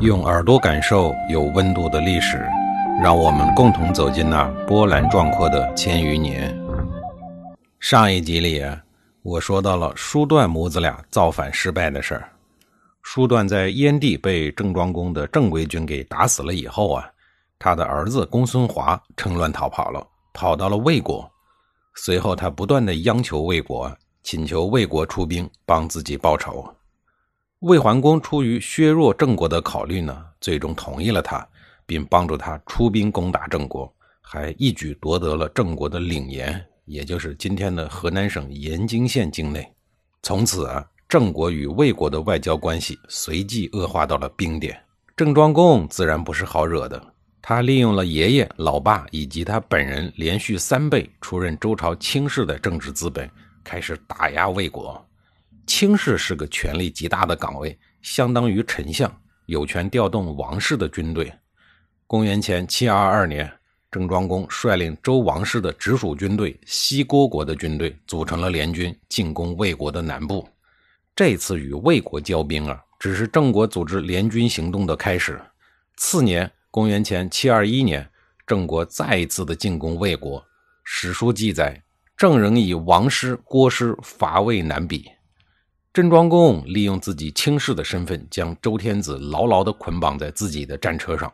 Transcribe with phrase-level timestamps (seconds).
[0.00, 2.44] 用耳朵感受有温度的历史，
[3.00, 6.54] 让我们共同走进那波澜壮阔的千余年。
[7.78, 8.60] 上一集里，
[9.22, 12.28] 我说到了叔段母子俩造反失败的事儿。
[13.02, 17.08] 叔段在燕地被郑庄公的正规军给打死了以后啊，
[17.58, 21.30] 他的儿子公孙华趁乱逃跑了，跑到了魏国。
[21.94, 23.90] 随后，他不断的央求魏国，
[24.24, 26.66] 请求魏国出兵帮自己报仇。
[27.64, 31.48] 魏桓公出于削弱郑国的考虑呢，最终同意了他，
[31.86, 39.66] 并帮助他出兵攻打郑国，还一举夺得了郑国的领盐，也就是今天的河南省盐津县境内。
[40.22, 44.78] 从此啊，郑国与魏国的外交关系随即恶化到了冰点。
[45.16, 47.02] 郑庄公自然不是好惹的，
[47.40, 53.26] 他利用了爷爷、老爸以及他本人连续三辈出任周朝卿士的政治资本，
[53.64, 55.02] 开始打压魏国。
[55.66, 59.10] 卿士是个权力极大的岗位，相当于丞相，
[59.46, 61.32] 有权调动王室的军队。
[62.06, 63.50] 公元前七二二年，
[63.90, 70.46] 郑庄公率领周王室的直属军队西郭国的军队组成了联军，进攻魏国的南部。
[71.16, 75.40] 这次与魏国交兵啊，只是郑国组织联军行动的开始。
[75.96, 78.08] 次年，公元前七二一年，
[78.46, 80.44] 郑国再一次的进攻魏国。
[80.82, 81.82] 史书记载，
[82.16, 85.08] 郑人以王师、郭师伐魏南比。
[85.94, 91.32] 郑庄公利用自己卿士的身份，将周天子牢牢地捆绑在自己的战车上，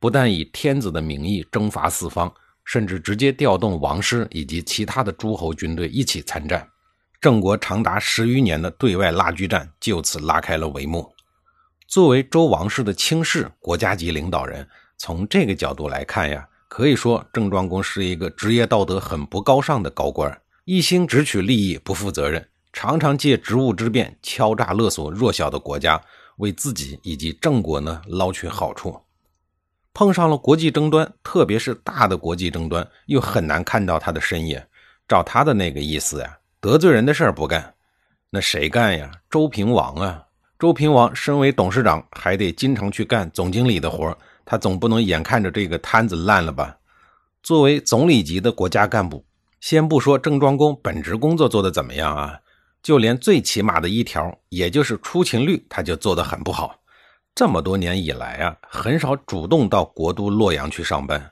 [0.00, 2.32] 不但以天子的名义征伐四方，
[2.64, 6.66] 甚至直接调动王师以及其他的诸侯军队一起参战。
[7.20, 11.12] 郑国长达十余年的对外拉锯战就此拉开了帷幕。
[11.86, 22.48] 作为周王室的卿士、国家级领导人，从这个角度来看呀，可以说郑庄公是一个职业道德很不高尚的高官，一心只取利益，不负责任。
[22.80, 26.00] 常常借职务之便敲诈勒索弱小的国家，
[26.36, 28.96] 为自己以及郑国呢捞取好处。
[29.92, 34.62] 碰上了国际争端，特别是大的国际争端，又很难看到他的身影。
[35.08, 37.74] 照他的那个意思呀，得罪人的事儿不干，
[38.30, 39.10] 那谁干呀？
[39.28, 40.24] 周平王啊！
[40.56, 46.76] 周平王身为董事长，还得经常去干总经理的活他总不能眼看着这个摊子烂了吧？
[47.42, 49.24] 作为总理级的国家干部，
[49.60, 52.38] 先不说郑庄公本职工作做得怎么样啊？
[52.82, 56.78] 就连最起码的一条，也就是出勤率，他就做得很不好。
[57.34, 61.30] 这么多年以来啊，很少主动到国都洛阳去上班。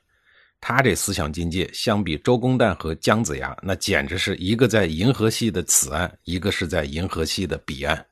[0.60, 8.06] 他这思想境界，相比周公旦和姜子牙，那简直是一个在银河系的此岸，一个是在银河系的彼岸。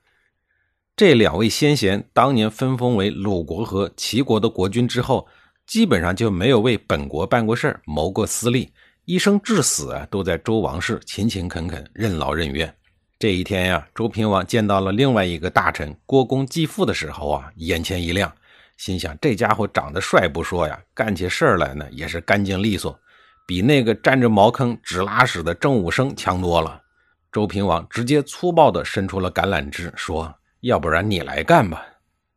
[0.97, 5.27] 这两位先贤当年分封为鲁国和齐国的国君之后，
[5.67, 8.73] 基本上就没有为本国办过事谋过私利，
[9.05, 12.73] 一生至死啊，都在周王室勤勤恳恳、任劳任怨。
[13.25, 18.31] 这一天呀，周平王见到了另外一个大臣郭公继父的时候啊，眼前一亮，
[18.77, 22.95] 心想这家伙长得帅不说呀，干起事儿来呢也是干净利索，
[23.47, 26.79] 比那个占着茅坑只拉屎的郑武生强多了。
[27.33, 30.31] 周平王直接粗暴地伸出了橄榄枝，说
[30.61, 31.83] ：“要不然你来干吧。”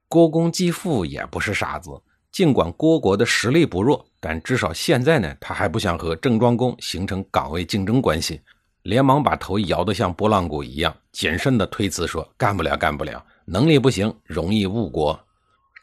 [0.08, 1.90] 郭公继父也不是傻子，
[2.32, 8.40] 尽管郭国的实力不弱，但至少现在呢，他还不想和郑庄公形成岗位竞争关系。
[8.88, 15.20] 连忙把头摇得像拨浪鼓一样，谨慎地推辞说：“干不了，干不了，能力不行，容易误国。”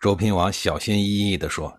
[0.00, 1.78] 周平王小心翼翼地说：“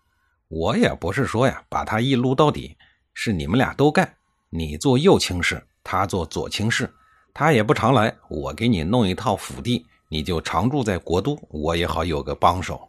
[0.50, 2.78] 我也不是说呀，把他一撸到底，
[3.16, 4.08] 是你们俩都干，
[4.52, 6.88] 你做右卿士，他做左卿士，
[7.34, 12.88] 他也不常来，我给你弄一套府地，你就常住在国都，我也好有个帮手。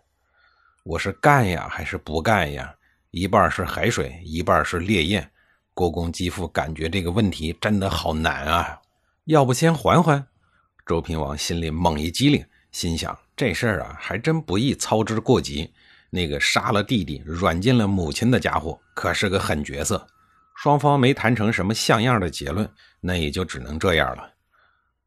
[0.85, 2.75] 我是干呀，还是不干呀？
[3.13, 5.27] 一半是海水，一半是烈焰。”
[5.77, 8.81] 郭公继父感觉这个问题真的好难啊！
[9.27, 10.27] 要不先缓缓？
[10.87, 12.43] 周平王心里猛一激灵，
[12.73, 15.71] 心想这事儿啊，还真不易操之过急。
[16.09, 20.07] 那个杀了弟弟、软禁了母亲的家伙，可是个狠角色。
[20.55, 22.67] 双方没谈成什么像样的结论，
[23.03, 24.33] 那也就只能这样了。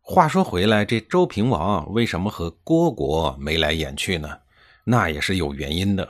[0.02, 4.38] 话说回来，这周平王为什么和郭国眉来眼去呢？
[4.84, 6.08] 那也是有原因的。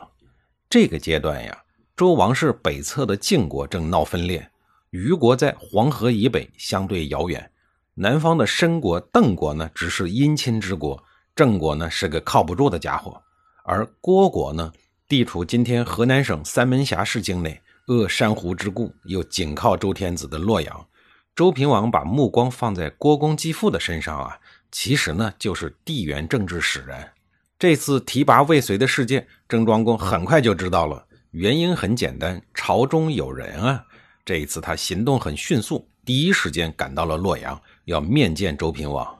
[0.69, 1.57] 这个阶段呀。
[1.99, 4.49] 周王室北侧的晋国正闹分裂，
[4.91, 7.51] 虞国在黄河以北，相对遥远。
[7.95, 10.97] 南方的申国、邓国呢，只是姻亲之国；
[11.35, 13.21] 郑国呢，是个靠不住的家伙。
[13.65, 14.71] 而郭国呢，
[15.09, 20.87] 地处今天河南省三门峡市境内，扼珊瑚之故，又紧靠周天子的洛阳。
[21.35, 24.39] 周平王把目光放在郭公继父的身上啊，
[24.71, 27.11] 其实呢，就是地缘政治使然。
[27.59, 31.07] 这次提拔未遂的事件，郑庄公很快就知道了。
[31.31, 33.85] 原因很简单，朝中有人啊！
[34.25, 39.15] 这一次他行动很迅速，第一时间赶到了洛阳，要面见周平王。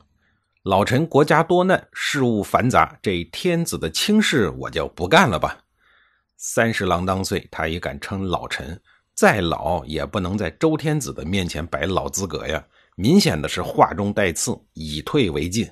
[0.64, 5.56] 老臣国家多难，事务繁杂，这天子的轻事我就不干了吧。
[6.36, 8.80] 三十郎当岁，他也敢称老臣，
[9.14, 12.64] 再老也不能在周天子的面前摆老资格呀！
[12.96, 15.70] 明显的是话中带刺，以退为进。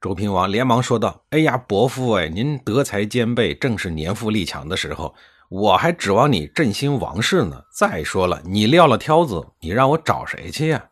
[0.00, 5.14] 周平王连忙说道：“哎呀，伯父哎，您德才兼备，正是年富力强的时候，
[5.48, 7.64] 我还指望你振兴王室呢。
[7.72, 10.90] 再说了，你撂了挑子，你让我找谁去呀？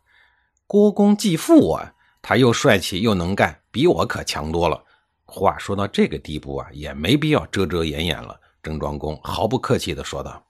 [0.65, 4.83] 郭公继父啊！”他又帅气又能干，比我可强多了。
[5.25, 8.37] 话说到这个地步啊，也没必要遮遮掩掩了。
[8.61, 10.43] 郑庄公毫不客气地说道。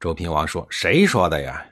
[0.00, 1.64] 周平王说：“谁说的呀？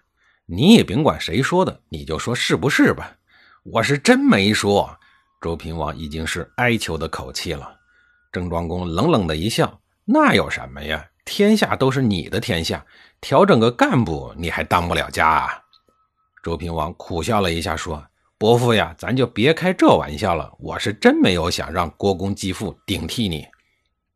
[0.47, 3.17] 你也甭管谁说的，你就说是不是吧。”
[3.65, 4.97] 我是真没说。
[5.41, 7.77] 周平王已经是哀求的口气了。
[8.31, 11.05] 郑庄公冷冷的一笑：“那有什么呀？
[11.25, 12.85] 天下都是你的天下，
[13.21, 15.63] 调整个干部你还当不了家啊？”
[16.43, 18.05] 周平王苦笑了一下说。
[18.37, 20.53] 伯父呀，咱就别开这玩笑了。
[20.59, 23.47] 我是真没有想让郭公继父顶替你，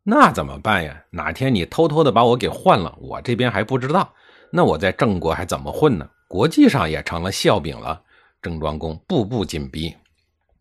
[0.02, 1.02] 那怎么办呀？
[1.08, 4.12] 哪天你偷偷的把我给换了，我这边还不知道，
[4.50, 6.06] 那我在郑国还怎么混呢？
[6.26, 8.02] 国际上也成了笑柄了。
[8.42, 9.96] 郑庄公步步紧逼，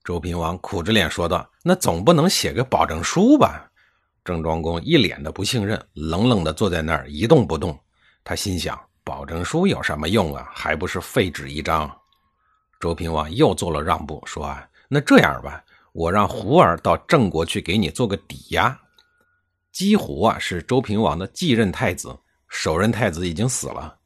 [0.04, 3.70] 周平王苦着脸说道：“那总不能写个保证书吧？”
[4.28, 7.80] 郑庄公一脸的不信任，冷冷的坐在那儿一动不动。
[8.26, 10.46] 他心想：保证书有什么用啊？
[10.54, 11.90] 还不是废纸一张。
[12.78, 15.64] 周平王又做了让步，说：“啊，那这样吧，
[15.94, 18.78] 我让胡儿到郑国去给你做个抵押。
[19.72, 22.14] 姬胡啊，是周平王的继任太子，
[22.50, 23.98] 首任太子已经死了，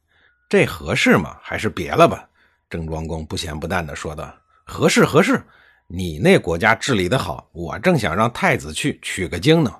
[0.48, 1.36] 这合适吗？
[1.42, 2.28] 还是别了吧？”
[2.70, 4.32] 郑庄公不咸不淡地说道
[4.62, 5.42] ：“合适，合适。
[5.88, 9.76] 你那国家治理的好，我正想让太子去取个经呢。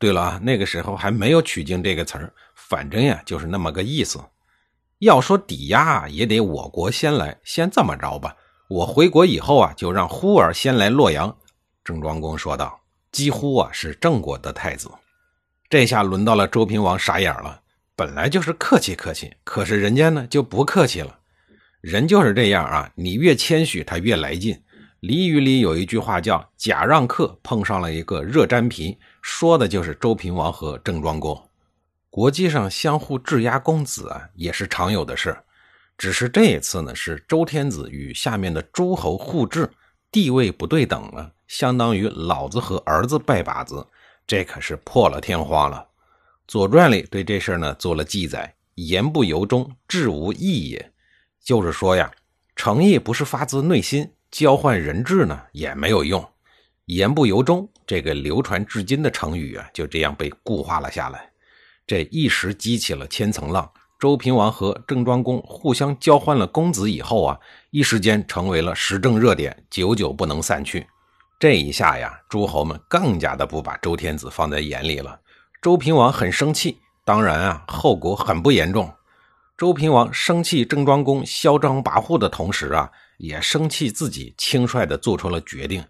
[0.00, 4.18] 对了啊，那个时候还没有取经这个词儿，反正呀，就是那么个意思。”
[5.00, 8.36] 要说抵押也得我国先来，先这么着吧。
[8.68, 11.34] 我回国以后啊，就让忽儿先来洛阳。
[11.84, 12.78] 郑庄公说道
[13.12, 14.90] ：“几乎啊是郑国的太子。”
[15.70, 17.60] 这下轮到了周平王傻眼了。
[17.96, 21.18] 本来就是客气客气，可是人家呢就不客气了。
[21.80, 24.58] 人就是这样啊，你越谦虚，他越来劲。
[25.00, 31.48] 俚语里有一句话叫“假让客碰上了一个热粘皮”，说的就是周平王和郑庄公。
[32.10, 35.34] 国际上相互质押公子啊，也是常有的事。
[35.96, 39.70] 只是这一次呢，是周天子与下面的诸侯互质，
[40.12, 43.86] 地位不对等了，相当于老子和儿子拜把子，
[44.26, 45.78] 这可是破了天荒了。
[46.46, 50.92] 《左传》里对这事呢做了记载：“言不由衷，志无义也。”
[51.42, 52.10] 就是说呀，
[52.54, 56.24] 诚意不是发自内心，交换人质呢也没有用。
[56.86, 61.30] 言不由衷这个流传至今的成语啊，就这样被固化了下来。
[61.86, 63.70] 这一时激起了千层浪。
[63.98, 67.38] 周平王和郑庄公互相交换了公子以后啊，
[67.70, 70.86] 一时间成为了时政热点，久久不能散去。
[71.38, 75.20] 这一下呀，诸侯们更加的不把周天子放在眼里了。
[75.60, 78.90] 周平王很生气，当然啊，后果很不严重。
[79.60, 85.84] 周平王生气郑庄公嚣张跋扈的同时啊，也生气自己轻率地做出了决定。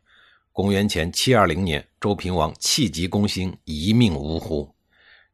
[0.50, 4.68] 公元前七二零年，周平王气急攻心，一命呜呼。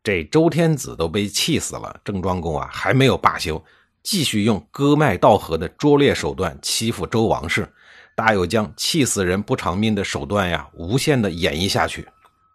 [0.04, 3.64] 这周天子都被气死了，郑庄公啊还没有罢休，
[4.02, 7.66] 继续用割脉盗河的拙劣手段欺负周王室，
[8.14, 12.06] 大有将气死人不偿命的手段呀无限的演绎下去。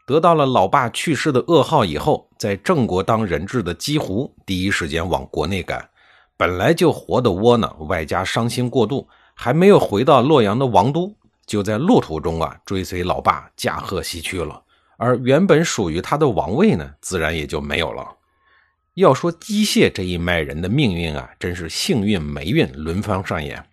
[0.06, 5.90] 得到了老爸去世的噩耗以后，在郑国当人质的姬胡第一时间往国内赶，
[6.36, 14.62] 本来就活得窝囊，外加伤心过度，还没有回到洛阳的王都，就在路途中啊追随老爸驾鹤西去了。
[14.98, 18.06] 而原本属于他的王位呢，自然也就没有了。
[18.96, 23.64] 要说姬谢这一脉人的命运啊，真是幸运霉运轮番上演。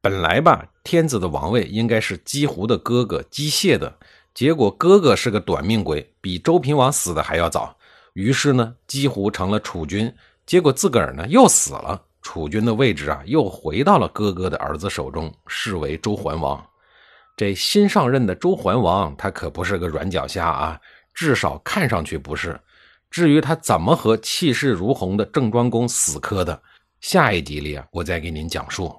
[0.00, 3.98] 本来吧，天子的王位应该是姬胡的哥哥姬谢的，
[4.34, 7.74] 结果哥哥是个短命鬼，比周平王死的还要早。
[8.14, 10.12] 于是呢，姬胡成了储君，
[10.44, 16.64] 结果自个儿呢又死了，储君的位置啊又回到了哥哥的儿子手中，是为周桓王。
[17.36, 20.80] 这新上任的周桓王，他可不是个软脚虾啊，
[21.14, 22.60] 至少看上去不是。
[23.10, 26.60] 至于他怎么和气势如虹的郑庄公死磕的，
[27.00, 28.92] 下一集里啊，我再给您讲述。